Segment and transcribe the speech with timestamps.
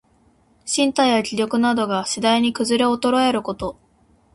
[0.65, 3.75] 身体や気力などが、しだいにくずれおとろえること。